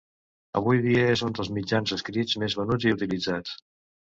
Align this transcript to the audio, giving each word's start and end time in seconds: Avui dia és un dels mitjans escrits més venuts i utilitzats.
Avui 0.61 0.79
dia 0.85 1.03
és 1.17 1.23
un 1.27 1.35
dels 1.39 1.51
mitjans 1.57 1.93
escrits 1.99 2.41
més 2.45 2.59
venuts 2.63 2.89
i 2.89 2.95
utilitzats. 2.99 3.55